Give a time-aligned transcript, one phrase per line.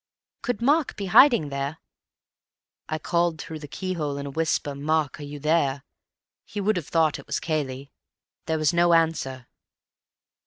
[0.41, 1.77] "Could Mark be hiding there?"
[2.89, 7.39] "I called through the keyhole—in a whisper—'Mark, are you there?'—he would have thought it was
[7.39, 7.91] Cayley.
[8.47, 9.45] There was no answer.